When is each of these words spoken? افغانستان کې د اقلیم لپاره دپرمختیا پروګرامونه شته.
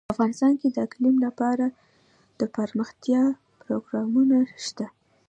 افغانستان 0.13 0.53
کې 0.59 0.67
د 0.71 0.77
اقلیم 0.87 1.15
لپاره 1.25 1.65
دپرمختیا 2.41 3.23
پروګرامونه 3.61 4.37
شته. 4.65 4.85